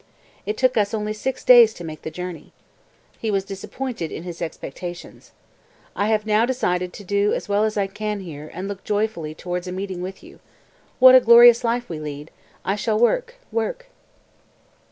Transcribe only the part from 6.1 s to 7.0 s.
now decided